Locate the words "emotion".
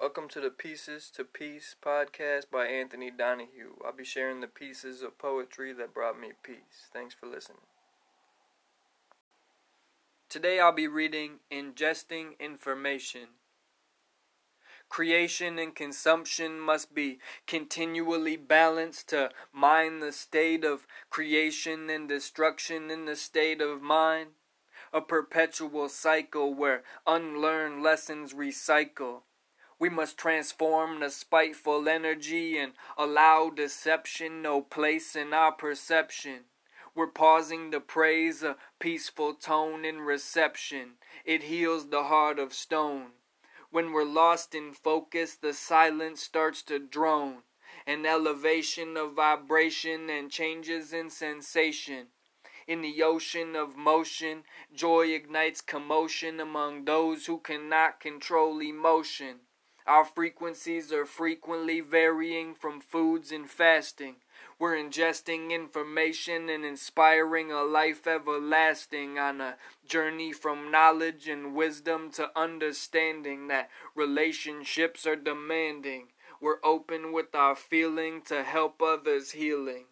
58.60-59.40